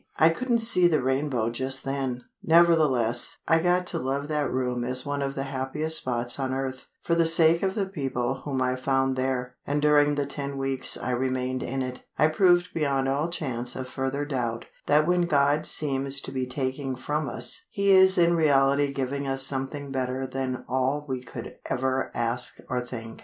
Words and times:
I 0.17 0.29
couldn't 0.29 0.57
see 0.61 0.87
the 0.87 1.03
rainbow 1.03 1.51
just 1.51 1.83
then. 1.83 2.23
Nevertheless, 2.41 3.37
I 3.47 3.59
got 3.59 3.85
to 3.85 3.99
love 3.99 4.29
that 4.29 4.51
room 4.51 4.83
as 4.83 5.05
one 5.05 5.21
of 5.21 5.35
the 5.35 5.43
happiest 5.43 5.97
spots 5.99 6.39
on 6.39 6.55
earth, 6.55 6.87
for 7.03 7.13
the 7.13 7.27
sake 7.27 7.61
of 7.61 7.75
the 7.75 7.85
people 7.85 8.41
whom 8.43 8.63
I 8.63 8.77
found 8.77 9.15
there; 9.15 9.57
and 9.63 9.79
during 9.79 10.15
the 10.15 10.25
ten 10.25 10.57
weeks 10.57 10.97
I 10.97 11.11
remained 11.11 11.61
in 11.61 11.83
it, 11.83 12.01
I 12.17 12.29
proved 12.29 12.73
beyond 12.73 13.09
all 13.09 13.29
chance 13.29 13.75
of 13.75 13.87
further 13.87 14.25
doubt 14.25 14.65
that 14.87 15.05
when 15.05 15.27
God 15.27 15.67
seems 15.67 16.19
to 16.21 16.31
be 16.31 16.47
taking 16.47 16.95
from 16.95 17.29
us, 17.29 17.67
He 17.69 17.91
is 17.91 18.17
in 18.17 18.35
reality 18.35 18.91
giving 18.91 19.27
us 19.27 19.43
something 19.43 19.91
better 19.91 20.25
than 20.25 20.65
all 20.67 21.05
we 21.07 21.21
could 21.21 21.57
ever 21.69 22.09
ask 22.15 22.57
or 22.67 22.81
think. 22.81 23.19